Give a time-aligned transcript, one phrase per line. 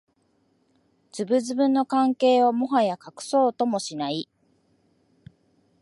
[1.11, 4.27] ズブズブの関係をもはや隠そうともしない